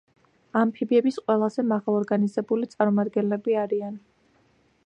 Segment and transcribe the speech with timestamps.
[0.61, 4.05] ამფიბიების ყველაზე მაღალორგანიზებული წარმომადგენლები არიან.